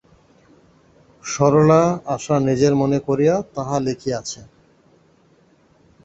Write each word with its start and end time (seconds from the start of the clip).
সরলা 1.23 1.81
আশা 2.15 2.35
নিজের 2.47 2.73
মনে 2.75 2.99
করিয়া 3.07 3.35
তাহা 3.55 3.75
লিখিয়াছে। 3.79 4.41